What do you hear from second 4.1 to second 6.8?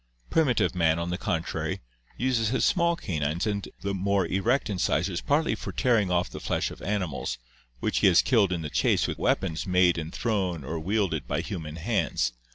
erect incisors partly for tearing off the flesh